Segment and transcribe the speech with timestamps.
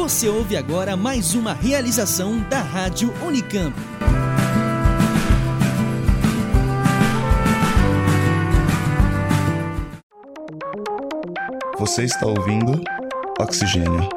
[0.00, 3.76] Você ouve agora mais uma realização da Rádio Unicamp.
[11.78, 12.82] Você está ouvindo
[13.38, 14.08] Oxigênio.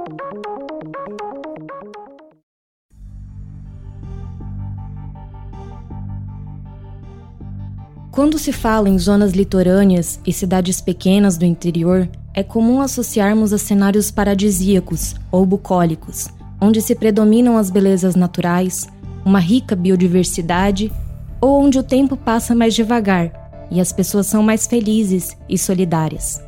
[8.10, 13.58] Quando se fala em zonas litorâneas e cidades pequenas do interior, é comum associarmos a
[13.58, 16.28] cenários paradisíacos ou bucólicos,
[16.60, 18.88] onde se predominam as belezas naturais,
[19.24, 20.92] uma rica biodiversidade
[21.40, 23.32] ou onde o tempo passa mais devagar
[23.70, 26.42] e as pessoas são mais felizes e solidárias.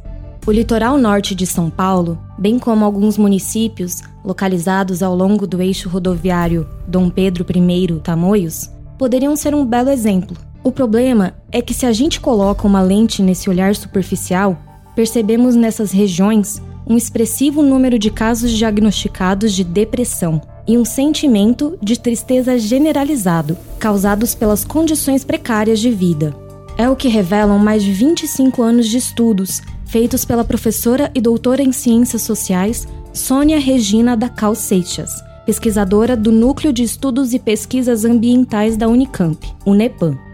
[0.48, 5.90] O litoral norte de São Paulo, bem como alguns municípios localizados ao longo do eixo
[5.90, 10.38] rodoviário Dom Pedro I Tamoios, poderiam ser um belo exemplo.
[10.64, 14.58] O problema é que se a gente coloca uma lente nesse olhar superficial,
[14.96, 22.00] percebemos nessas regiões um expressivo número de casos diagnosticados de depressão e um sentimento de
[22.00, 26.36] tristeza generalizado, causados pelas condições precárias de vida.
[26.78, 31.62] É o que revelam mais de 25 anos de estudos feitos pela professora e doutora
[31.62, 38.04] em Ciências Sociais Sônia Regina da Cal Seixas, pesquisadora do Núcleo de Estudos e Pesquisas
[38.04, 40.25] Ambientais da Unicamp, UNEPAM.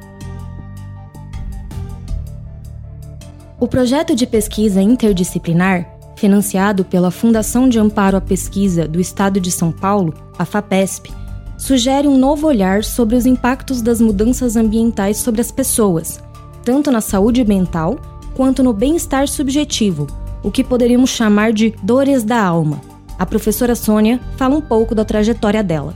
[3.61, 9.51] O projeto de pesquisa interdisciplinar, financiado pela Fundação de Amparo à Pesquisa do Estado de
[9.51, 11.13] São Paulo, a FAPESP,
[11.59, 16.19] sugere um novo olhar sobre os impactos das mudanças ambientais sobre as pessoas,
[16.65, 17.99] tanto na saúde mental
[18.35, 20.07] quanto no bem-estar subjetivo,
[20.41, 22.81] o que poderíamos chamar de dores da alma.
[23.19, 25.93] A professora Sônia fala um pouco da trajetória dela.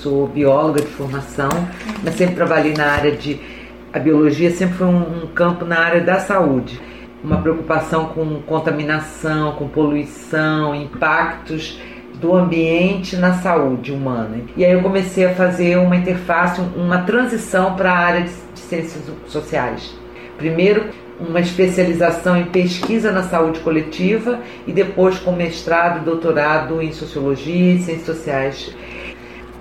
[0.00, 1.48] Sou bióloga de formação,
[2.04, 3.57] mas sempre trabalhei na área de
[3.92, 6.80] a biologia sempre foi um, um campo na área da saúde,
[7.22, 11.80] uma preocupação com contaminação, com poluição, impactos
[12.14, 14.40] do ambiente na saúde humana.
[14.56, 19.04] E aí eu comecei a fazer uma interface, uma transição para a área de, ciências
[19.26, 19.94] sociais.
[20.36, 20.86] Primeiro,
[21.18, 27.74] uma especialização em pesquisa na saúde coletiva e depois com mestrado e doutorado em sociologia
[27.74, 28.76] e ciências sociais.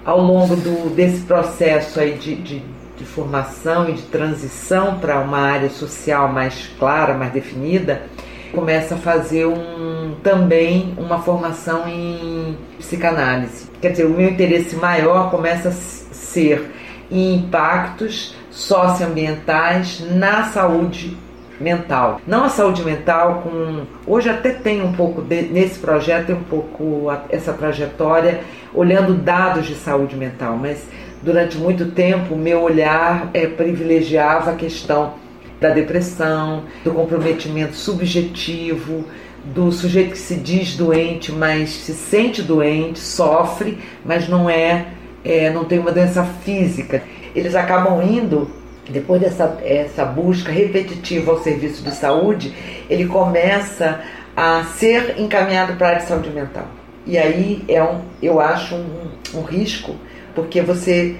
[0.03, 2.63] Ao longo do, desse processo aí de, de
[2.97, 8.03] de formação e de transição para uma área social mais clara, mais definida,
[8.51, 13.69] começa a fazer um, também uma formação em psicanálise.
[13.81, 16.71] Quer dizer, o meu interesse maior começa a ser
[17.11, 21.15] em impactos socioambientais na saúde
[21.59, 22.21] mental.
[22.25, 26.43] Não a saúde mental com hoje até tem um pouco de, nesse projeto tem um
[26.43, 28.41] pouco essa trajetória
[28.73, 30.85] olhando dados de saúde mental, mas
[31.21, 35.13] durante muito tempo, meu olhar é, privilegiava a questão
[35.59, 39.05] da depressão, do comprometimento subjetivo,
[39.43, 44.87] do sujeito que se diz doente, mas se sente doente, sofre, mas não é,
[45.23, 47.01] é não tem uma doença física.
[47.35, 48.49] Eles acabam indo
[48.89, 52.53] depois dessa essa busca repetitiva ao serviço de saúde,
[52.89, 54.01] ele começa
[54.35, 56.67] a ser encaminhado para a área de saúde mental.
[57.05, 59.95] E aí é um, eu acho um, um risco
[60.37, 61.17] porque você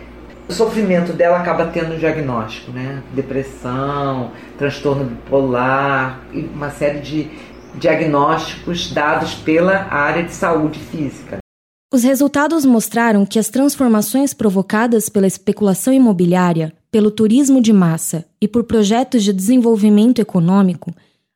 [0.47, 3.03] o sofrimento dela acaba tendo um diagnóstico, né?
[3.13, 7.29] Depressão, transtorno bipolar e uma série de
[7.75, 11.39] diagnósticos dados pela área de saúde física.
[11.91, 18.47] Os resultados mostraram que as transformações provocadas pela especulação imobiliária, pelo turismo de massa e
[18.47, 20.93] por projetos de desenvolvimento econômico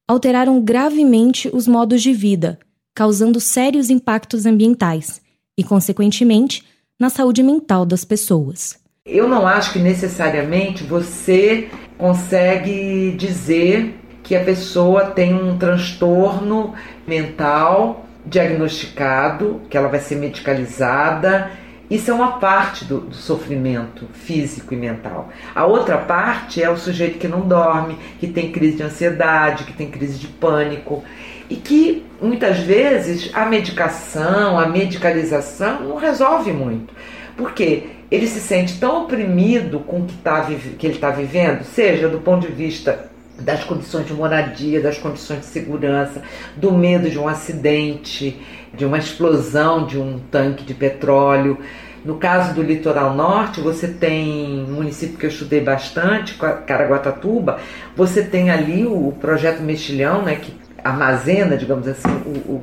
[0.07, 2.59] alteraram gravemente os modos de vida,
[2.95, 5.21] causando sérios impactos ambientais
[5.57, 6.63] e, consequentemente,
[7.01, 8.79] na saúde mental das pessoas.
[9.03, 11.67] Eu não acho que necessariamente você
[11.97, 16.75] consegue dizer que a pessoa tem um transtorno
[17.07, 21.49] mental diagnosticado, que ela vai ser medicalizada.
[21.89, 25.29] Isso é uma parte do, do, sofrimento físico e mental.
[25.55, 29.73] A outra parte é o sujeito que não dorme, que tem crise de ansiedade, que
[29.73, 31.03] tem crise de pânico
[31.51, 36.93] e que muitas vezes a medicação, a medicalização não resolve muito.
[37.35, 40.47] Porque ele se sente tão oprimido com o que, tá,
[40.79, 45.41] que ele está vivendo, seja do ponto de vista das condições de moradia, das condições
[45.41, 46.21] de segurança,
[46.55, 48.39] do medo de um acidente,
[48.73, 51.57] de uma explosão de um tanque de petróleo.
[52.05, 57.59] No caso do litoral norte, você tem um município que eu estudei bastante, Caraguatatuba,
[57.93, 62.61] você tem ali o projeto Mexilhão, né, que armazena, digamos assim, o, o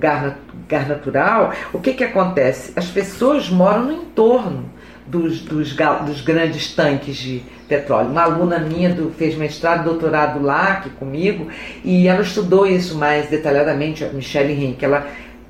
[0.89, 2.73] natural, o que, que acontece?
[2.77, 4.65] As pessoas moram no entorno
[5.07, 8.11] dos, dos, dos, grandes tanques de petróleo.
[8.11, 11.49] Uma aluna minha do, fez mestrado, doutorado lá aqui comigo
[11.83, 14.85] e ela estudou isso mais detalhadamente, a Michelle Henrique.
[14.85, 15.07] Ela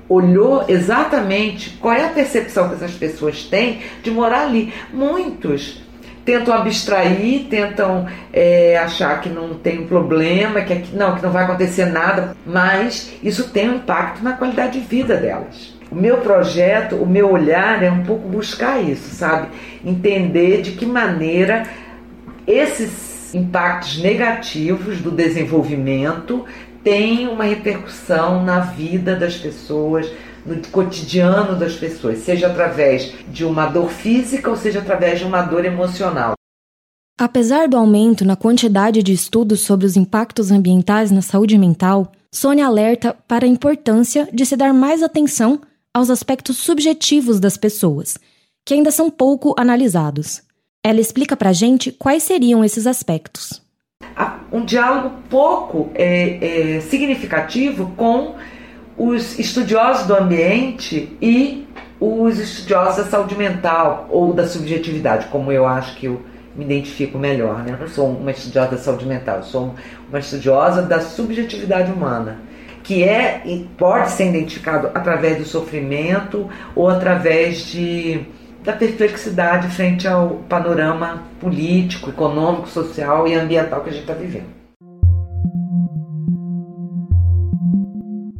[0.07, 4.73] olhou exatamente qual é a percepção que essas pessoas têm de morar ali.
[4.91, 5.81] Muitos
[6.29, 11.43] tentam abstrair, tentam é, achar que não tem problema, que aqui, não, que não vai
[11.43, 15.75] acontecer nada, mas isso tem um impacto na qualidade de vida delas.
[15.91, 19.47] O meu projeto, o meu olhar é um pouco buscar isso, sabe?
[19.83, 21.63] Entender de que maneira
[22.45, 26.45] esses impactos negativos do desenvolvimento
[26.83, 30.09] têm uma repercussão na vida das pessoas,
[30.45, 35.41] no cotidiano das pessoas, seja através de uma dor física ou seja através de uma
[35.41, 36.33] dor emocional.
[37.19, 42.65] Apesar do aumento na quantidade de estudos sobre os impactos ambientais na saúde mental, Sônia
[42.65, 45.59] alerta para a importância de se dar mais atenção
[45.93, 48.17] aos aspectos subjetivos das pessoas,
[48.65, 50.41] que ainda são pouco analisados.
[50.81, 53.61] Ela explica para gente quais seriam esses aspectos.
[54.51, 58.35] Um diálogo pouco é, é, significativo com
[58.97, 61.65] os estudiosos do ambiente e
[61.99, 66.21] os estudiosos da saúde mental ou da subjetividade, como eu acho que eu
[66.55, 67.63] me identifico melhor.
[67.63, 67.73] Né?
[67.73, 69.75] Eu não sou uma estudiosa da saúde mental, eu sou
[70.09, 72.39] uma estudiosa da subjetividade humana,
[72.83, 73.41] que é
[73.77, 78.25] pode ser identificado através do sofrimento ou através de
[78.63, 84.59] da perplexidade frente ao panorama político, econômico, social e ambiental que a gente está vivendo.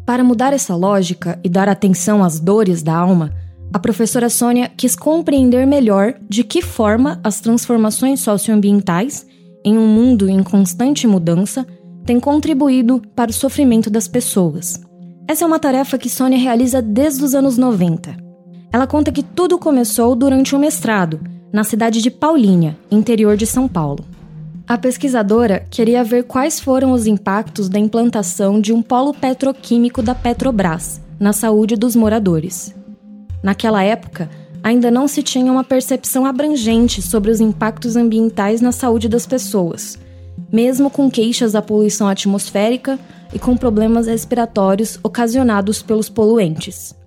[0.05, 3.31] Para mudar essa lógica e dar atenção às dores da alma,
[3.71, 9.27] a professora Sônia quis compreender melhor de que forma as transformações socioambientais,
[9.63, 11.65] em um mundo em constante mudança,
[12.05, 14.81] têm contribuído para o sofrimento das pessoas.
[15.27, 18.28] Essa é uma tarefa que Sônia realiza desde os anos 90.
[18.71, 21.19] Ela conta que tudo começou durante um mestrado,
[21.51, 24.05] na cidade de Paulínia, interior de São Paulo.
[24.67, 30.13] A pesquisadora queria ver quais foram os impactos da implantação de um polo petroquímico da
[30.13, 32.75] Petrobras na saúde dos moradores.
[33.41, 34.29] Naquela época,
[34.61, 39.97] ainda não se tinha uma percepção abrangente sobre os impactos ambientais na saúde das pessoas,
[40.51, 42.99] mesmo com queixas da poluição atmosférica
[43.33, 46.98] e com problemas respiratórios ocasionados pelos poluentes.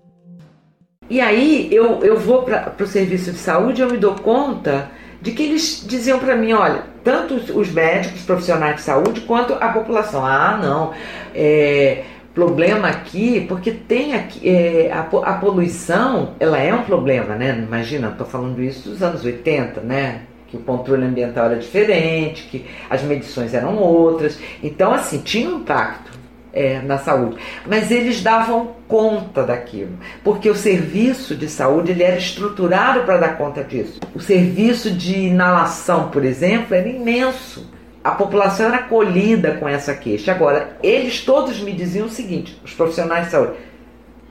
[1.12, 4.88] E aí eu, eu vou para o serviço de saúde eu me dou conta
[5.20, 9.68] de que eles diziam para mim, olha, tanto os médicos, profissionais de saúde, quanto a
[9.68, 10.24] população.
[10.24, 10.94] Ah, não,
[11.34, 17.62] é, problema aqui, porque tem aqui, é, a, a, poluição, ela é um problema, né?
[17.62, 20.22] Imagina, estou falando isso dos anos 80, né?
[20.48, 24.40] Que o controle ambiental era diferente, que as medições eram outras.
[24.62, 26.21] Então, assim, tinha um impacto
[26.52, 27.36] é, na saúde.
[27.66, 33.38] Mas eles davam conta daquilo, porque o serviço de saúde ele era estruturado para dar
[33.38, 33.98] conta disso.
[34.14, 37.70] O serviço de inalação, por exemplo, era imenso.
[38.04, 40.32] A população era acolhida com essa queixa.
[40.32, 43.52] Agora, eles todos me diziam o seguinte: os profissionais de saúde,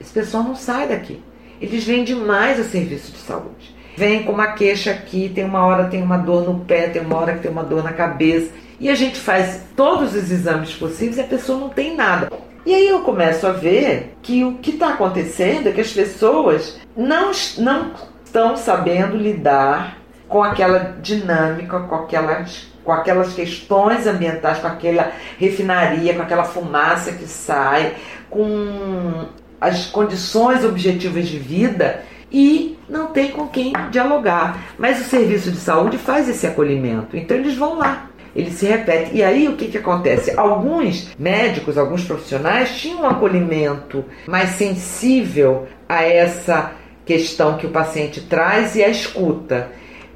[0.00, 1.22] esse pessoal não sai daqui.
[1.60, 3.74] Eles vêm demais a serviço de saúde.
[3.96, 7.16] Vem com uma queixa aqui, tem uma hora tem uma dor no pé, tem uma
[7.16, 8.50] hora que tem uma dor na cabeça
[8.82, 12.28] e a gente faz todos os exames possíveis e a pessoa não tem nada.
[12.66, 16.80] E aí eu começo a ver que o que está acontecendo é que as pessoas
[16.96, 17.92] não, não
[18.24, 19.98] estão sabendo lidar
[20.28, 27.12] com aquela dinâmica, com aquelas, com aquelas questões ambientais, com aquela refinaria, com aquela fumaça
[27.12, 27.94] que sai,
[28.28, 29.26] com
[29.60, 34.58] as condições objetivas de vida e não tem com quem dialogar.
[34.76, 39.10] Mas o serviço de saúde faz esse acolhimento, então eles vão lá ele se repete.
[39.14, 40.32] E aí o que, que acontece?
[40.38, 46.72] Alguns médicos, alguns profissionais tinham um acolhimento mais sensível a essa
[47.04, 49.70] questão que o paciente traz e a escuta.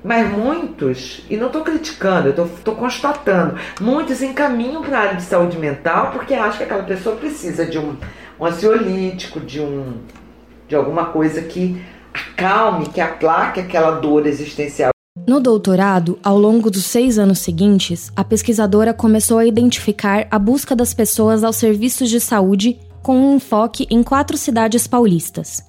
[0.05, 5.23] Mas muitos, e não estou criticando, eu estou constatando, muitos encaminham para a área de
[5.23, 7.97] saúde mental porque acham que aquela pessoa precisa de um,
[8.39, 9.95] um ansiolítico, de, um,
[10.69, 11.83] de alguma coisa que
[12.15, 14.96] acalme, que aplaque aquela dor existencial.
[15.25, 20.77] No doutorado, ao longo dos seis anos seguintes, a pesquisadora começou a identificar a busca
[20.77, 25.65] das pessoas aos serviços de saúde com um enfoque em quatro cidades paulistas.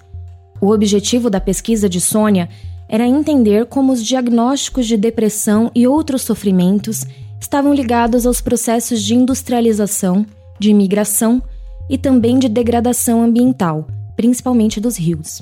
[0.60, 2.48] O objetivo da pesquisa de Sônia
[2.88, 7.06] era entender como os diagnósticos de depressão e outros sofrimentos
[7.40, 10.26] estavam ligados aos processos de industrialização,
[10.58, 11.42] de imigração
[11.88, 15.40] e também de degradação ambiental, principalmente dos rios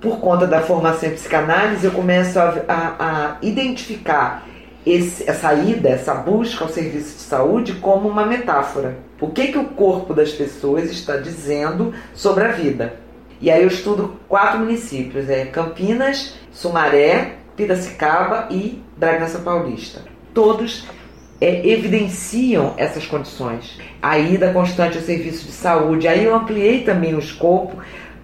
[0.00, 4.46] por conta da formação em psicanálise, eu começo a, a, a identificar
[4.84, 8.96] esse, essa ida, essa busca ao serviço de saúde como uma metáfora.
[9.20, 12.94] O que, que o corpo das pessoas está dizendo sobre a vida?
[13.40, 20.02] E aí eu estudo quatro municípios: é Campinas, Sumaré, Piracicaba e Bragança Paulista.
[20.32, 20.86] Todos
[21.40, 23.78] é, evidenciam essas condições.
[24.00, 26.08] A ida constante ao serviço de saúde.
[26.08, 27.76] Aí eu ampliei também o escopo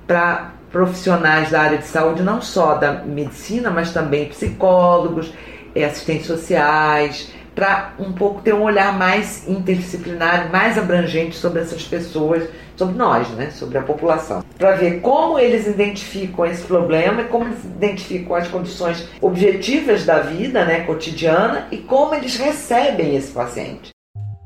[0.06, 5.32] para profissionais da área de saúde, não só da medicina, mas também psicólogos,
[5.74, 12.46] assistentes sociais, para um pouco ter um olhar mais interdisciplinar, mais abrangente sobre essas pessoas,
[12.76, 17.46] sobre nós, né, sobre a população, para ver como eles identificam esse problema e como
[17.46, 23.88] eles identificam as condições objetivas da vida, né, cotidiana e como eles recebem esse paciente.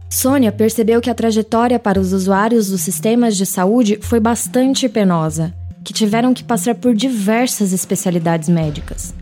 [0.08, 5.52] Sônia percebeu que a trajetória para os usuários dos sistemas de saúde foi bastante penosa,
[5.84, 9.14] que tiveram que passar por diversas especialidades médicas.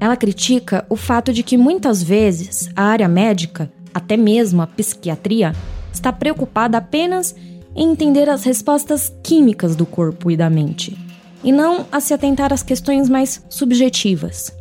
[0.00, 5.52] Ela critica o fato de que muitas vezes a área médica, até mesmo a psiquiatria,
[5.92, 7.34] está preocupada apenas
[7.74, 10.96] em entender as respostas químicas do corpo e da mente,
[11.42, 14.52] e não a se atentar às questões mais subjetivas.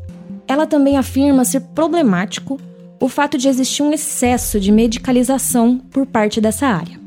[0.48, 2.60] Ela também afirma ser problemático
[3.00, 6.98] o fato de existir um excesso de medicalização por parte dessa área.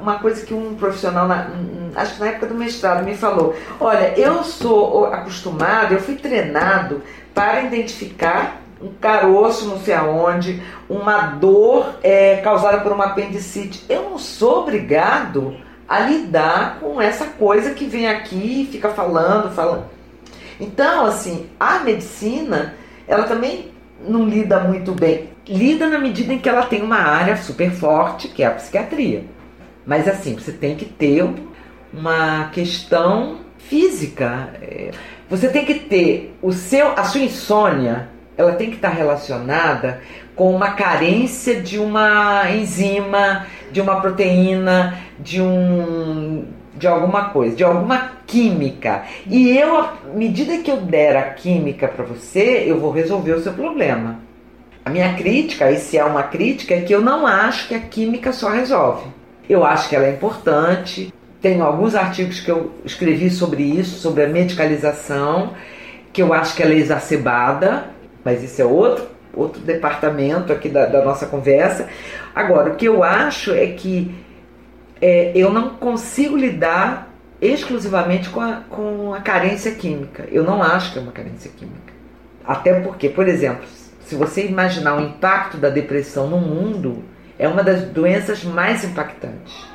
[0.00, 1.48] Uma coisa que um profissional, na,
[1.94, 7.02] acho que na época do mestrado, me falou: olha, eu sou acostumado, eu fui treinado
[7.34, 13.84] para identificar um caroço não sei aonde, uma dor é, causada por uma apendicite.
[13.88, 15.56] Eu não sou obrigado
[15.88, 19.86] a lidar com essa coisa que vem aqui e fica falando, falando.
[20.60, 22.74] Então, assim, a medicina,
[23.06, 23.70] ela também
[24.06, 25.30] não lida muito bem.
[25.46, 29.24] Lida na medida em que ela tem uma área super forte, que é a psiquiatria.
[29.86, 31.24] Mas assim, você tem que ter
[31.92, 34.50] uma questão física.
[34.62, 34.90] É,
[35.28, 40.00] você tem que ter o seu, a sua insônia, ela tem que estar relacionada
[40.34, 46.46] com uma carência de uma enzima, de uma proteína, de um
[46.78, 49.02] de alguma coisa, de alguma química.
[49.26, 53.42] E eu, à medida que eu der a química para você, eu vou resolver o
[53.42, 54.20] seu problema.
[54.84, 57.80] A minha crítica, e se é uma crítica, é que eu não acho que a
[57.80, 59.06] química só resolve.
[59.48, 61.12] Eu acho que ela é importante.
[61.40, 65.54] Tenho alguns artigos que eu escrevi sobre isso, sobre a medicalização,
[66.12, 67.86] que eu acho que ela é exacerbada,
[68.24, 71.88] mas isso é outro, outro departamento aqui da, da nossa conversa.
[72.34, 74.12] Agora, o que eu acho é que
[75.00, 77.08] é, eu não consigo lidar
[77.40, 80.26] exclusivamente com a, com a carência química.
[80.30, 81.92] Eu não acho que é uma carência química.
[82.44, 83.64] Até porque, por exemplo,
[84.00, 87.04] se você imaginar o impacto da depressão no mundo,
[87.38, 89.67] é uma das doenças mais impactantes.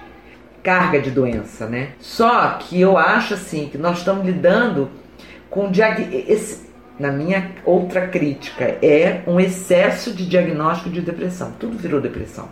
[0.63, 1.89] Carga de doença, né?
[1.99, 4.89] Só que eu acho assim que nós estamos lidando
[5.49, 5.69] com
[6.27, 6.61] esse,
[6.97, 11.53] na minha outra crítica é um excesso de diagnóstico de depressão.
[11.59, 12.47] Tudo virou depressão.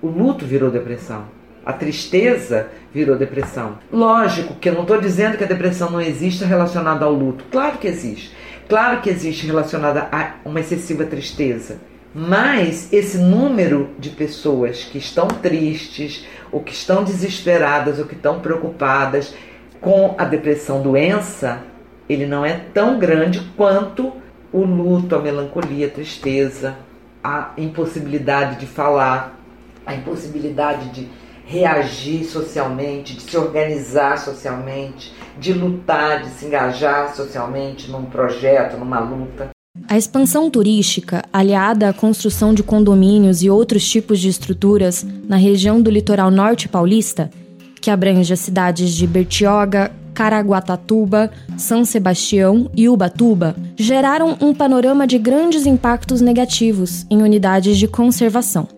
[0.00, 1.26] O luto virou depressão.
[1.64, 3.78] A tristeza virou depressão.
[3.92, 7.44] Lógico que eu não estou dizendo que a depressão não existe relacionada ao luto.
[7.50, 8.34] Claro que existe.
[8.68, 11.76] Claro que existe relacionada a uma excessiva tristeza.
[12.14, 18.40] Mas esse número de pessoas que estão tristes, ou que estão desesperadas, ou que estão
[18.40, 19.34] preocupadas
[19.80, 21.62] com a depressão doença,
[22.08, 24.12] ele não é tão grande quanto
[24.52, 26.76] o luto, a melancolia, a tristeza,
[27.24, 29.38] a impossibilidade de falar,
[29.86, 31.08] a impossibilidade de
[31.46, 39.00] reagir socialmente, de se organizar socialmente, de lutar, de se engajar socialmente num projeto, numa
[39.00, 39.51] luta.
[39.88, 45.80] A expansão turística, aliada à construção de condomínios e outros tipos de estruturas na região
[45.80, 47.30] do litoral norte paulista,
[47.80, 55.18] que abrange as cidades de Bertioga, Caraguatatuba, São Sebastião e Ubatuba, geraram um panorama de
[55.18, 58.68] grandes impactos negativos em unidades de conservação.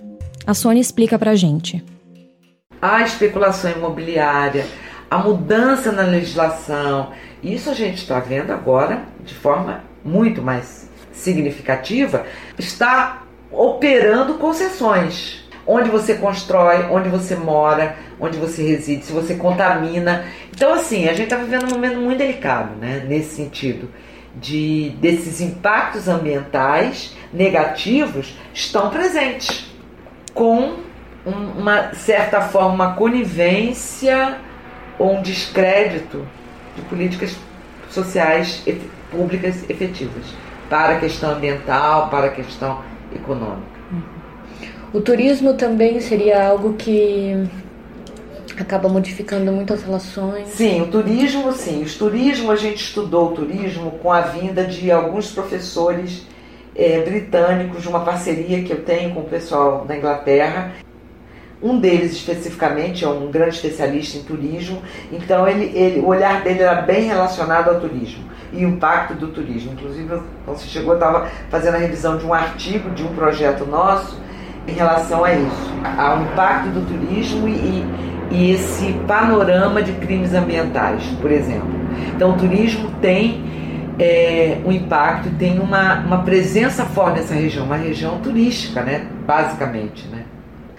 [0.46, 1.84] A Sônia explica pra gente.
[2.80, 4.64] A especulação imobiliária,
[5.10, 7.10] a mudança na legislação,
[7.52, 12.24] isso a gente está vendo agora de forma muito mais significativa,
[12.58, 15.42] está operando concessões.
[15.66, 20.26] Onde você constrói, onde você mora, onde você reside, se você contamina.
[20.54, 23.02] Então, assim, a gente está vivendo um momento muito delicado, né?
[23.08, 23.88] Nesse sentido,
[24.34, 29.72] de desses impactos ambientais negativos estão presentes,
[30.34, 30.74] com
[31.24, 34.38] uma certa forma, uma conivência
[34.98, 36.26] ou um descrédito
[36.76, 37.36] de políticas
[37.90, 38.62] sociais
[39.10, 40.24] públicas efetivas
[40.68, 42.80] para a questão ambiental, para a questão
[43.14, 43.74] econômica.
[44.92, 47.48] O turismo também seria algo que
[48.56, 50.48] acaba modificando muitas relações.
[50.48, 51.82] Sim, o turismo, sim.
[51.82, 56.26] O turismo, a gente estudou o turismo com a vinda de alguns professores
[56.74, 60.72] é, britânicos, de uma parceria que eu tenho com o pessoal da Inglaterra,
[61.64, 66.60] um deles especificamente é um grande especialista em turismo, então ele, ele, o olhar dele
[66.60, 69.72] era bem relacionado ao turismo e o impacto do turismo.
[69.72, 74.22] Inclusive, quando você chegou, estava fazendo a revisão de um artigo de um projeto nosso
[74.68, 77.84] em relação a isso, ao impacto do turismo e,
[78.30, 81.68] e esse panorama de crimes ambientais, por exemplo.
[82.14, 83.42] Então, o turismo tem
[83.98, 89.06] é, um impacto, tem uma, uma presença forte nessa região, uma região turística, né?
[89.26, 90.06] basicamente.
[90.08, 90.23] Né?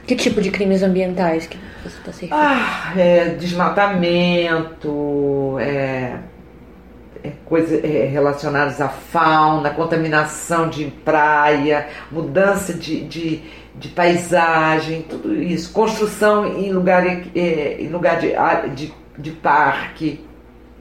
[0.06, 2.36] Que tipo de crimes ambientais que você está se referindo?
[2.36, 4.90] Ah, é, desmatamento,
[5.60, 6.20] é,
[7.24, 13.42] é, coisas é, relacionadas à fauna, contaminação de praia, mudança de, de,
[13.74, 18.34] de paisagem, tudo isso, construção em lugar, é, em lugar de,
[18.76, 20.24] de, de parque.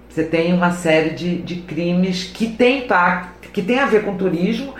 [0.08, 4.16] Você tem uma série de, de crimes que tem impacto, que tem a ver com
[4.16, 4.74] turismo.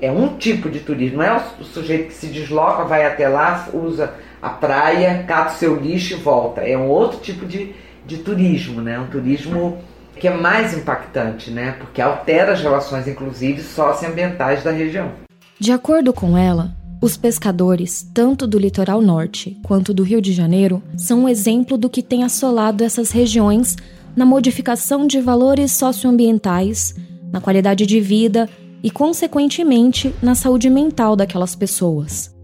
[0.00, 3.68] É um tipo de turismo, não é o sujeito que se desloca, vai até lá,
[3.72, 6.60] usa a praia, cata o seu lixo e volta.
[6.60, 7.74] É um outro tipo de,
[8.06, 8.98] de turismo, né?
[8.98, 9.78] Um turismo
[10.14, 11.76] que é mais impactante, né?
[11.78, 15.10] Porque altera as relações, inclusive socioambientais da região.
[15.58, 20.82] De acordo com ela, os pescadores, tanto do litoral norte quanto do Rio de Janeiro,
[20.96, 23.76] são um exemplo do que tem assolado essas regiões
[24.16, 26.94] na modificação de valores socioambientais,
[27.32, 28.48] na qualidade de vida
[28.82, 32.34] e, consequentemente, na saúde mental daquelas pessoas.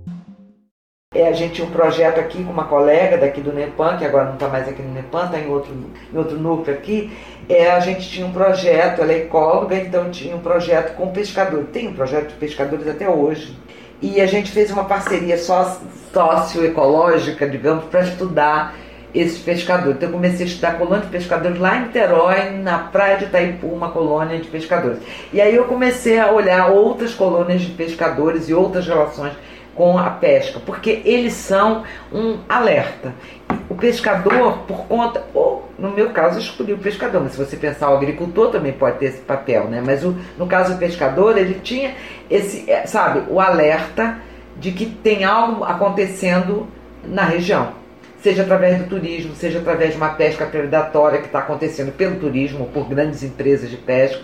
[1.15, 4.25] É, a gente tinha um projeto aqui com uma colega daqui do NEPAN, que agora
[4.25, 5.73] não está mais aqui no NEPAN, está em outro,
[6.13, 7.17] em outro núcleo aqui.
[7.49, 11.69] É, a gente tinha um projeto, ela é ecóloga, então tinha um projeto com pescadores.
[11.73, 13.57] Tem um projeto de pescadores até hoje.
[14.03, 15.81] E a gente fez uma parceria só
[16.13, 18.75] socioecológica, digamos, para estudar
[19.15, 19.97] esses pescadores.
[19.97, 23.69] Então eu comecei a estudar colônia de pescadores lá em Niterói, na praia de Itaipu,
[23.69, 24.99] uma colônia de pescadores.
[25.33, 29.33] E aí eu comecei a olhar outras colônias de pescadores e outras relações
[29.75, 33.13] com a pesca, porque eles são um alerta.
[33.69, 37.57] O pescador, por conta, ou no meu caso, eu escolhi o pescador, mas se você
[37.57, 39.83] pensar o agricultor também pode ter esse papel, né?
[39.85, 41.95] Mas o, no caso do pescador, ele tinha
[42.31, 44.19] esse, é, sabe, o alerta
[44.57, 46.69] de que tem algo acontecendo
[47.05, 47.84] na região.
[48.25, 52.71] Seja através do turismo, seja através de uma pesca predatória que está acontecendo pelo turismo,
[52.73, 54.19] por grandes empresas de pesca,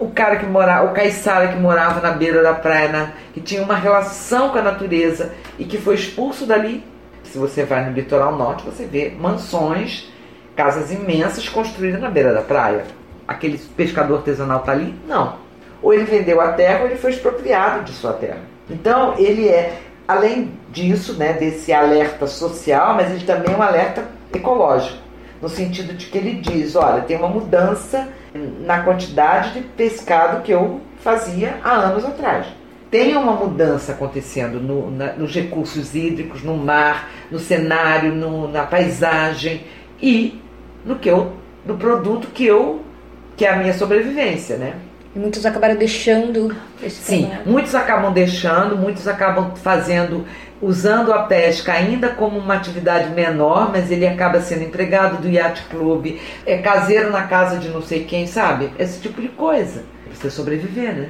[0.00, 3.62] o cara que morava, o caiçara que morava na beira da praia, na, que tinha
[3.62, 6.82] uma relação com a natureza e que foi expulso dali.
[7.22, 10.12] Se você vai no litoral norte, você vê mansões,
[10.56, 12.82] casas imensas construídas na beira da praia.
[13.28, 14.92] Aquele pescador artesanal está ali?
[15.06, 15.36] Não.
[15.80, 18.40] Ou ele vendeu a terra ou ele foi expropriado de sua terra.
[18.68, 24.04] Então ele é, além disso, né, desse alerta social, mas ele também é um alerta
[24.34, 24.98] ecológico,
[25.40, 28.08] no sentido de que ele diz, olha, tem uma mudança
[28.60, 32.46] na quantidade de pescado que eu fazia há anos atrás.
[32.90, 38.64] Tem uma mudança acontecendo no, na, nos recursos hídricos, no mar, no cenário, no, na
[38.64, 39.64] paisagem
[40.00, 40.40] e
[40.84, 41.32] no que eu,
[41.64, 42.80] no produto que eu
[43.36, 44.74] que é a minha sobrevivência, né?
[45.16, 47.50] E muitos acabaram deixando esse Sim, trabalho.
[47.50, 50.26] muitos acabam deixando, muitos acabam fazendo
[50.60, 55.64] usando a pesca ainda como uma atividade menor, mas ele acaba sendo empregado do yacht
[55.70, 58.70] club, é caseiro na casa de não sei quem, sabe?
[58.78, 59.84] Esse tipo de coisa.
[60.04, 61.08] Precisa sobreviver, né?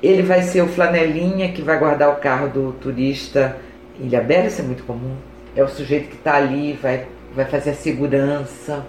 [0.00, 3.56] Ele vai ser o flanelinha que vai guardar o carro do turista.
[3.98, 5.16] Ilha Bela isso é muito comum.
[5.56, 8.84] É o sujeito que está ali, vai, vai fazer a segurança.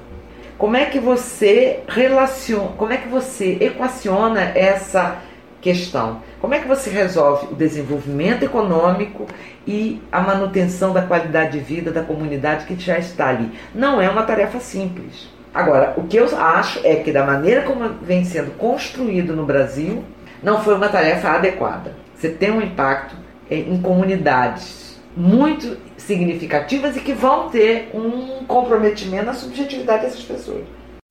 [0.57, 5.21] Como é que você relaciona, como é que você equaciona essa
[5.61, 6.21] questão.
[6.39, 9.25] Como é que você resolve o desenvolvimento econômico
[9.65, 13.51] e a manutenção da qualidade de vida da comunidade que já está ali?
[13.73, 15.27] Não é uma tarefa simples.
[15.53, 20.03] Agora, o que eu acho é que, da maneira como vem sendo construído no Brasil,
[20.43, 21.95] não foi uma tarefa adequada.
[22.15, 23.15] Você tem um impacto
[23.49, 24.86] em comunidades
[25.17, 30.63] muito significativas e que vão ter um comprometimento na subjetividade dessas pessoas.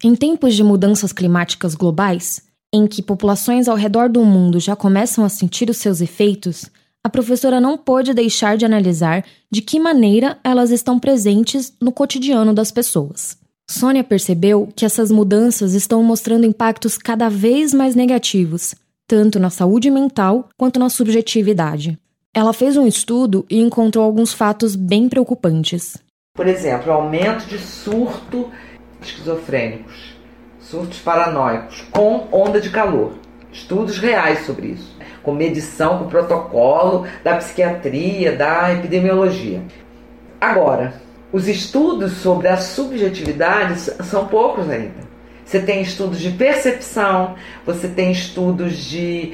[0.02, 2.42] Em tempos de mudanças climáticas globais,
[2.72, 6.70] em que populações ao redor do mundo já começam a sentir os seus efeitos,
[7.02, 12.52] a professora não pôde deixar de analisar de que maneira elas estão presentes no cotidiano
[12.52, 13.38] das pessoas.
[13.68, 18.74] Sônia percebeu que essas mudanças estão mostrando impactos cada vez mais negativos,
[19.08, 21.98] tanto na saúde mental quanto na subjetividade.
[22.36, 25.96] Ela fez um estudo e encontrou alguns fatos bem preocupantes.
[26.36, 28.50] Por exemplo, aumento de surto
[29.00, 30.14] esquizofrênicos
[30.60, 33.12] surtos paranoicos com onda de calor.
[33.50, 39.62] Estudos reais sobre isso, com medição, com protocolo da psiquiatria, da epidemiologia.
[40.38, 40.92] Agora,
[41.32, 45.05] os estudos sobre a subjetividade são poucos ainda.
[45.46, 49.32] Você tem estudos de percepção, você tem estudos de,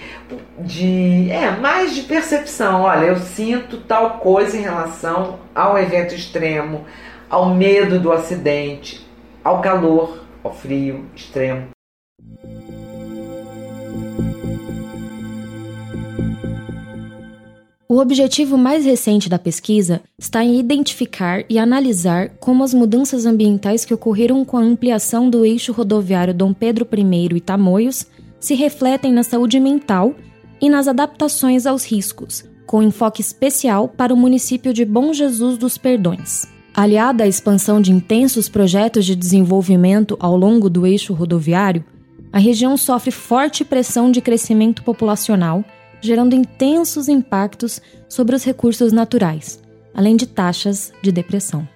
[0.59, 1.31] de.
[1.31, 2.83] É, mais de percepção.
[2.83, 6.85] Olha, eu sinto tal coisa em relação ao evento extremo,
[7.31, 9.05] ao medo do acidente,
[9.43, 11.69] ao calor ao frio extremo.
[17.93, 23.85] O objetivo mais recente da pesquisa está em identificar e analisar como as mudanças ambientais
[23.85, 28.07] que ocorreram com a ampliação do eixo rodoviário Dom Pedro I e Tamoios
[28.41, 30.15] se refletem na saúde mental
[30.59, 35.77] e nas adaptações aos riscos, com enfoque especial para o município de Bom Jesus dos
[35.77, 36.47] Perdões.
[36.73, 41.85] Aliada à expansão de intensos projetos de desenvolvimento ao longo do eixo rodoviário,
[42.33, 45.63] a região sofre forte pressão de crescimento populacional
[46.03, 49.63] gerando intensos impactos sobre os recursos naturais,
[49.95, 51.67] além de taxas de depressão.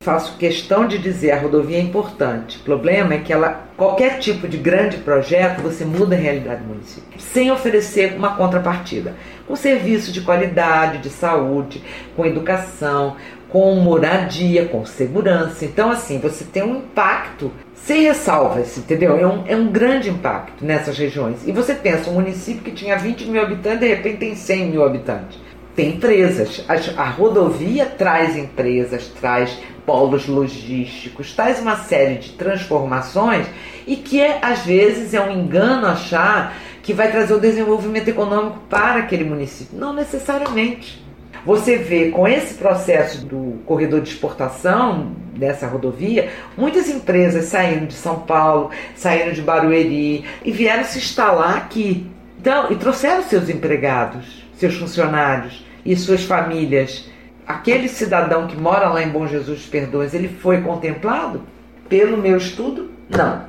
[0.00, 2.58] Faço questão de dizer a rodovia é importante.
[2.58, 6.68] O problema é que ela, qualquer tipo de grande projeto, você muda a realidade do
[6.68, 11.82] município, sem oferecer uma contrapartida, com serviço de qualidade, de saúde,
[12.14, 13.16] com educação,
[13.48, 15.64] com moradia, com segurança.
[15.64, 17.50] Então, assim, você tem um impacto
[17.84, 19.16] sem ressalvas, entendeu?
[19.16, 21.46] É um, é um grande impacto nessas regiões.
[21.46, 24.84] E você pensa, um município que tinha 20 mil habitantes, de repente tem 100 mil
[24.84, 25.38] habitantes.
[25.74, 26.64] Tem empresas.
[26.68, 33.46] A, a rodovia traz empresas, traz polos logísticos, traz uma série de transformações
[33.86, 38.58] e que é, às vezes é um engano achar que vai trazer o desenvolvimento econômico
[38.68, 39.78] para aquele município.
[39.78, 41.07] Não necessariamente.
[41.44, 47.94] Você vê com esse processo do corredor de exportação dessa rodovia, muitas empresas saíram de
[47.94, 52.06] São Paulo, saíram de Barueri e vieram se instalar aqui.
[52.40, 57.08] Então, e trouxeram seus empregados, seus funcionários e suas famílias.
[57.46, 61.42] Aquele cidadão que mora lá em Bom Jesus Perdões, ele foi contemplado?
[61.88, 63.44] Pelo meu estudo, não.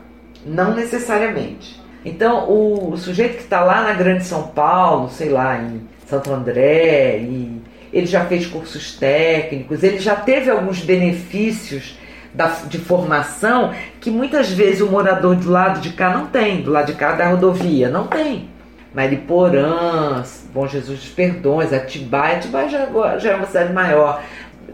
[0.45, 1.79] Não necessariamente.
[2.05, 7.17] Então, o sujeito que está lá na Grande São Paulo, sei lá, em Santo André,
[7.19, 7.58] e
[7.91, 11.97] ele já fez cursos técnicos, ele já teve alguns benefícios
[12.33, 16.71] da, de formação que muitas vezes o morador do lado de cá não tem, do
[16.71, 18.49] lado de cá da rodovia, não tem.
[18.93, 20.23] Mariporã,
[20.53, 24.23] Bom Jesus dos Perdões, Atibaia, Atibaia já, já é uma cidade maior,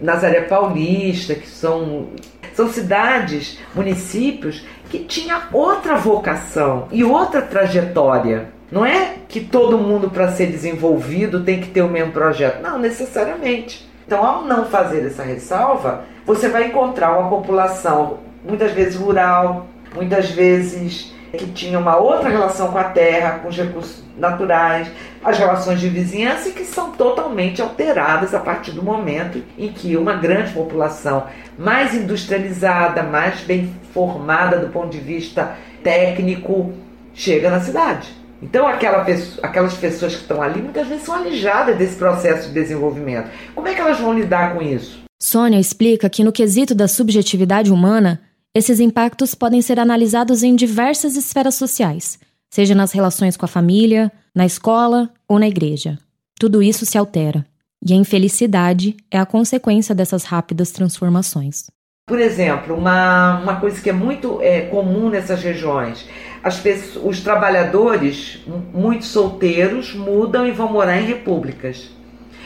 [0.02, 2.10] Nazaré Paulista, que são,
[2.54, 8.48] são cidades, municípios que tinha outra vocação e outra trajetória.
[8.72, 12.62] Não é que todo mundo, para ser desenvolvido, tem que ter o mesmo projeto.
[12.62, 13.88] Não, necessariamente.
[14.06, 20.30] Então, ao não fazer essa ressalva, você vai encontrar uma população, muitas vezes rural, muitas
[20.30, 24.88] vezes que tinha uma outra relação com a terra, com os recursos naturais,
[25.24, 30.14] as relações de vizinhança que são totalmente alteradas a partir do momento em que uma
[30.14, 31.26] grande população
[31.58, 36.74] mais industrializada, mais bem formada do ponto de vista técnico,
[37.14, 38.25] chega na cidade.
[38.42, 42.54] Então, aquela pessoa, aquelas pessoas que estão ali muitas vezes são alijadas desse processo de
[42.54, 43.30] desenvolvimento.
[43.54, 45.04] Como é que elas vão lidar com isso?
[45.22, 48.22] Sônia explica que, no quesito da subjetividade humana,
[48.54, 52.20] esses impactos podem ser analisados em diversas esferas sociais,
[52.50, 55.98] seja nas relações com a família, na escola ou na igreja.
[56.40, 57.46] Tudo isso se altera.
[57.86, 61.66] E a infelicidade é a consequência dessas rápidas transformações.
[62.08, 66.08] Por exemplo, uma, uma coisa que é muito é, comum nessas regiões,
[66.44, 71.90] as pessoas, os trabalhadores, muito solteiros, mudam e vão morar em repúblicas.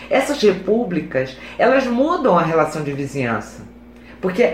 [0.09, 3.67] Essas repúblicas, elas mudam a relação de vizinhança.
[4.21, 4.53] Porque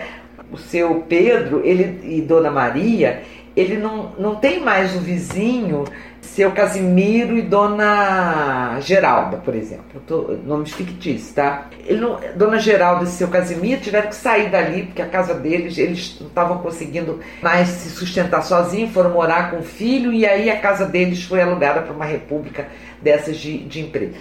[0.52, 3.22] o seu Pedro ele, e Dona Maria,
[3.56, 5.86] ele não, não tem mais o vizinho
[6.26, 10.02] seu Casimiro e Dona Geralda, por exemplo.
[10.06, 11.68] Tô, nomes fictícios, tá?
[11.90, 16.18] Não, Dona Geralda e seu Casimiro tiveram que sair dali, porque a casa deles, eles
[16.20, 20.60] não estavam conseguindo mais se sustentar sozinhos, foram morar com o filho, e aí a
[20.60, 22.68] casa deles foi alugada para uma república
[23.02, 24.14] dessas de, de emprego.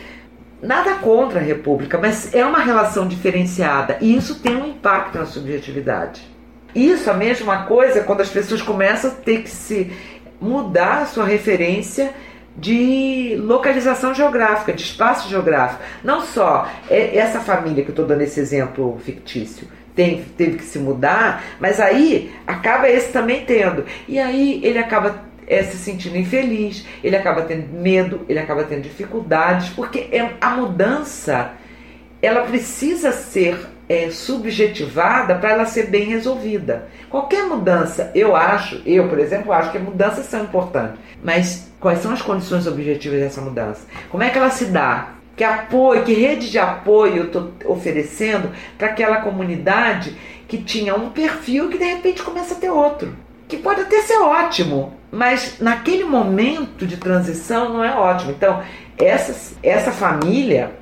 [0.63, 5.27] Nada contra a república, mas é uma relação diferenciada, e isso tem um impacto na
[5.27, 6.35] subjetividade.
[6.75, 9.93] Isso, a mesma coisa, quando as pessoas começam a ter que se
[10.41, 12.13] mudar a sua referência
[12.57, 15.83] de localização geográfica, de espaço geográfico.
[16.03, 20.65] Não só é essa família que eu estou dando esse exemplo fictício tem, teve que
[20.65, 23.85] se mudar, mas aí acaba esse também tendo.
[24.09, 28.83] E aí ele acaba é, se sentindo infeliz, ele acaba tendo medo, ele acaba tendo
[28.83, 31.53] dificuldades, porque é, a mudança
[32.21, 36.89] ela precisa ser é, subjetivada para ela ser bem resolvida.
[37.11, 42.13] Qualquer mudança, eu acho, eu, por exemplo, acho que mudanças são importantes, mas quais são
[42.13, 43.87] as condições objetivas dessa mudança?
[44.11, 45.11] Como é que ela se dá?
[45.37, 50.17] Que apoio, que rede de apoio eu estou oferecendo para aquela comunidade
[50.47, 53.15] que tinha um perfil que de repente começa a ter outro?
[53.49, 58.31] Que pode até ser ótimo, mas naquele momento de transição não é ótimo.
[58.31, 58.63] Então,
[58.97, 60.73] essa, essa família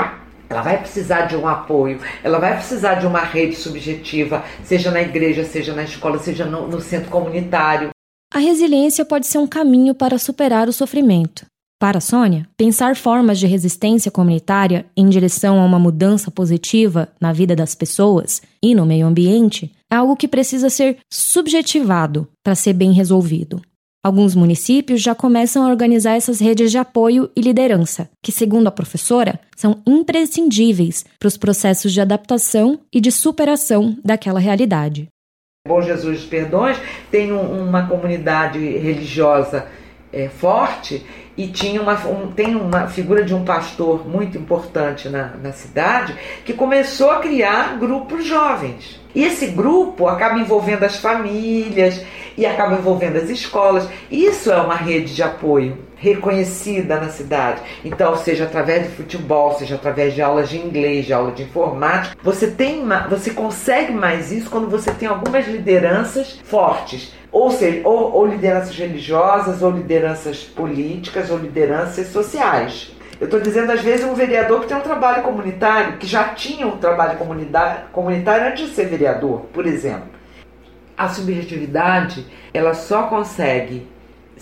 [0.52, 5.00] ela vai precisar de um apoio, ela vai precisar de uma rede subjetiva, seja na
[5.00, 7.88] igreja, seja na escola, seja no, no centro comunitário.
[8.32, 11.46] A resiliência pode ser um caminho para superar o sofrimento,
[11.80, 17.56] Para Sônia, pensar formas de resistência comunitária em direção a uma mudança positiva na vida
[17.56, 22.92] das pessoas e no meio ambiente é algo que precisa ser subjetivado para ser bem
[22.92, 23.60] resolvido.
[24.04, 28.72] Alguns municípios já começam a organizar essas redes de apoio e liderança, que, segundo a
[28.72, 35.06] professora, são imprescindíveis para os processos de adaptação e de superação daquela realidade.
[35.68, 36.76] Bom Jesus Perdões
[37.12, 39.68] tem um, uma comunidade religiosa
[40.12, 45.32] é, forte e tinha uma, um, tem uma figura de um pastor muito importante na,
[45.42, 49.00] na cidade que começou a criar grupos jovens.
[49.14, 52.04] E esse grupo acaba envolvendo as famílias
[52.36, 53.88] e acaba envolvendo as escolas.
[54.10, 57.62] Isso é uma rede de apoio reconhecida na cidade.
[57.84, 62.16] Então, seja através de futebol, seja através de aulas de inglês, de aula de informática,
[62.20, 68.12] você tem, você consegue mais isso quando você tem algumas lideranças fortes ou seja, ou,
[68.12, 72.92] ou lideranças religiosas, ou lideranças políticas, ou lideranças sociais.
[73.18, 76.66] Eu estou dizendo, às vezes, um vereador que tem um trabalho comunitário, que já tinha
[76.66, 77.18] um trabalho
[77.90, 80.10] comunitário antes de ser vereador, por exemplo.
[80.94, 83.90] A subjetividade, ela só consegue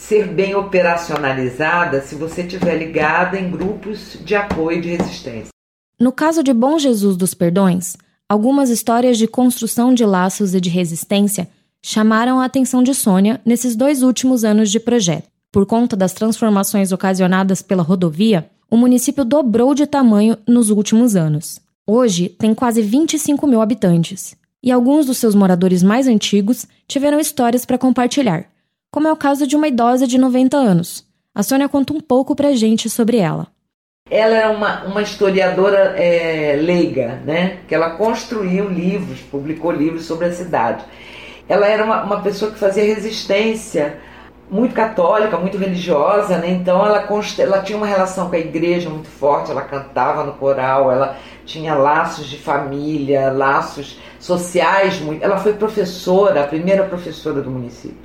[0.00, 5.50] ser bem operacionalizada se você estiver ligada em grupos de apoio de resistência.
[5.98, 10.70] No caso de Bom Jesus dos Perdões, algumas histórias de construção de laços e de
[10.70, 11.46] resistência
[11.82, 15.28] chamaram a atenção de Sônia nesses dois últimos anos de projeto.
[15.52, 21.60] Por conta das transformações ocasionadas pela rodovia, o município dobrou de tamanho nos últimos anos.
[21.86, 27.66] Hoje tem quase 25 mil habitantes, e alguns dos seus moradores mais antigos tiveram histórias
[27.66, 28.46] para compartilhar,
[28.90, 31.06] como é o caso de uma idosa de 90 anos.
[31.34, 33.46] A Sônia conta um pouco para a gente sobre ela.
[34.10, 37.60] Ela é uma, uma historiadora é, leiga, né?
[37.68, 40.84] que ela construiu livros, publicou livros sobre a cidade
[41.50, 43.98] ela era uma, uma pessoa que fazia resistência
[44.48, 46.48] muito católica, muito religiosa, né?
[46.48, 50.92] Então ela, ela tinha uma relação com a igreja muito forte, ela cantava no coral,
[50.92, 55.24] ela tinha laços de família, laços sociais muito.
[55.24, 57.98] Ela foi professora, a primeira professora do município,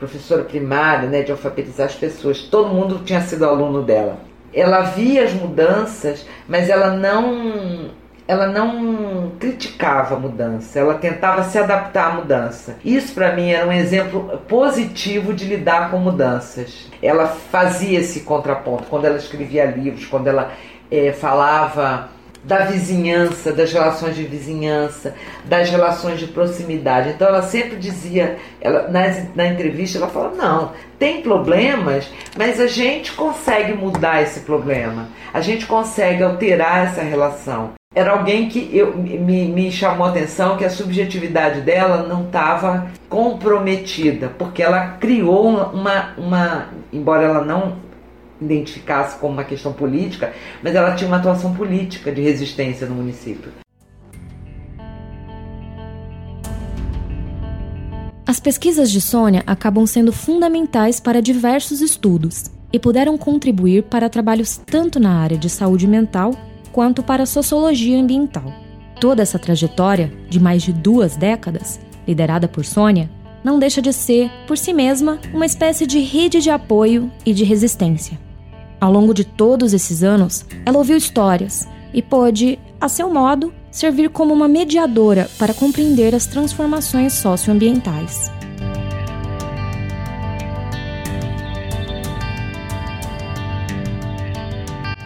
[0.00, 2.40] professora primária, né, de alfabetizar as pessoas.
[2.42, 4.18] Todo mundo tinha sido aluno dela.
[4.52, 7.90] Ela via as mudanças, mas ela não
[8.26, 12.76] ela não criticava a mudança, ela tentava se adaptar à mudança.
[12.84, 16.88] Isso para mim era um exemplo positivo de lidar com mudanças.
[17.02, 20.52] Ela fazia esse contraponto quando ela escrevia livros, quando ela
[20.88, 22.08] é, falava
[22.42, 27.10] da vizinhança, das relações de vizinhança, das relações de proximidade.
[27.10, 29.02] Então ela sempre dizia, ela, na,
[29.34, 35.40] na entrevista ela fala, não, tem problemas, mas a gente consegue mudar esse problema, a
[35.40, 40.64] gente consegue alterar essa relação era alguém que eu, me, me chamou a atenção que
[40.64, 47.89] a subjetividade dela não estava comprometida, porque ela criou uma, uma, embora ela não
[48.40, 53.52] identificasse como uma questão política, mas ela tinha uma atuação política de resistência no município.
[58.26, 64.56] As pesquisas de Sônia acabam sendo fundamentais para diversos estudos e puderam contribuir para trabalhos
[64.56, 66.32] tanto na área de saúde mental
[66.70, 68.52] quanto para sociologia ambiental.
[69.00, 73.10] Toda essa trajetória, de mais de duas décadas, liderada por Sônia,
[73.42, 77.42] não deixa de ser, por si mesma, uma espécie de rede de apoio e de
[77.42, 78.29] resistência.
[78.80, 84.08] Ao longo de todos esses anos, ela ouviu histórias e pôde, a seu modo, servir
[84.08, 88.32] como uma mediadora para compreender as transformações socioambientais.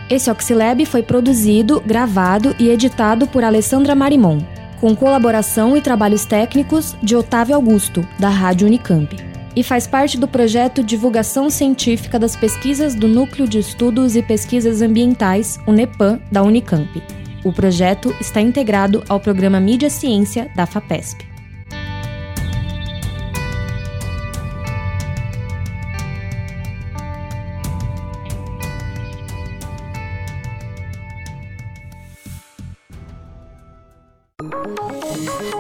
[0.09, 4.41] Esse Oxilab foi produzido, gravado e editado por Alessandra Marimon,
[4.81, 10.27] com colaboração e trabalhos técnicos de Otávio Augusto, da Rádio Unicamp, e faz parte do
[10.27, 17.03] projeto Divulgação Científica das Pesquisas do Núcleo de Estudos e Pesquisas Ambientais, UNEPAM, da Unicamp.
[17.45, 21.35] O projeto está integrado ao programa Mídia Ciência da FAPESP.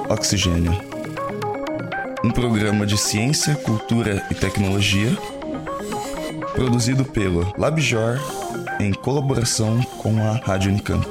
[0.08, 0.93] Oxigênio.
[2.24, 5.14] Um programa de ciência, cultura e tecnologia
[6.54, 8.18] produzido pelo LabJor
[8.80, 11.06] em colaboração com a Rádio Unicamp.